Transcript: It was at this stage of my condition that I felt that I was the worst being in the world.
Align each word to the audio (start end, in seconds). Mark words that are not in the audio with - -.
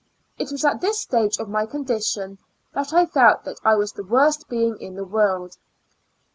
It 0.39 0.51
was 0.51 0.65
at 0.65 0.81
this 0.81 0.99
stage 0.99 1.37
of 1.37 1.47
my 1.47 1.67
condition 1.67 2.39
that 2.73 2.91
I 2.91 3.05
felt 3.05 3.43
that 3.43 3.59
I 3.63 3.75
was 3.75 3.91
the 3.91 4.03
worst 4.03 4.49
being 4.49 4.75
in 4.79 4.95
the 4.95 5.05
world. 5.05 5.57